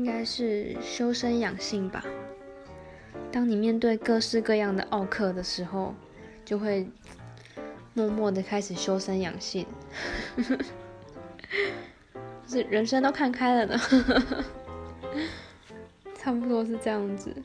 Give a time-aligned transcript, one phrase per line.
[0.00, 2.02] 应该是修身养性吧。
[3.30, 5.94] 当你面对各式各样的奥克的时候，
[6.42, 6.88] 就会
[7.92, 9.66] 默默的开始修身养性，
[12.48, 13.78] 是人生都看开了呢，
[16.16, 17.36] 差不多是这样子。